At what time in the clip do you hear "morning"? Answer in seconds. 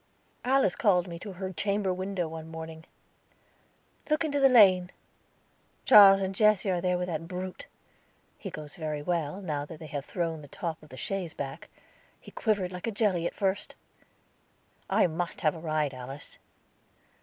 2.47-2.85